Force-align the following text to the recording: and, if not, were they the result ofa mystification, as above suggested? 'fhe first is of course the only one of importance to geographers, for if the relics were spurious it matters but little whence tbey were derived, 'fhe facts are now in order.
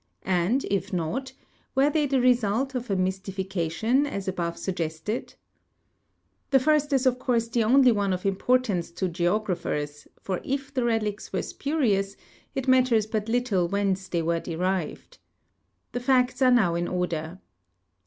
and, 0.23 0.65
if 0.71 0.91
not, 0.91 1.31
were 1.75 1.87
they 1.91 2.07
the 2.07 2.19
result 2.19 2.73
ofa 2.73 2.97
mystification, 2.97 4.07
as 4.07 4.27
above 4.27 4.57
suggested? 4.57 5.35
'fhe 6.51 6.59
first 6.59 6.91
is 6.91 7.05
of 7.05 7.19
course 7.19 7.47
the 7.47 7.63
only 7.63 7.91
one 7.91 8.11
of 8.11 8.25
importance 8.25 8.89
to 8.89 9.07
geographers, 9.07 10.07
for 10.19 10.41
if 10.43 10.73
the 10.73 10.83
relics 10.83 11.31
were 11.31 11.43
spurious 11.43 12.17
it 12.55 12.67
matters 12.67 13.05
but 13.05 13.29
little 13.29 13.67
whence 13.67 14.09
tbey 14.09 14.23
were 14.25 14.39
derived, 14.39 15.19
'fhe 15.93 16.01
facts 16.01 16.41
are 16.41 16.49
now 16.49 16.73
in 16.73 16.87
order. 16.87 17.39